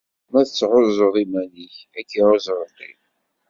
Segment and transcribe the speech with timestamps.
[0.31, 2.91] Ma tɛuzzeḍ iman-ik, ad k-iɛuzz Ṛebbi.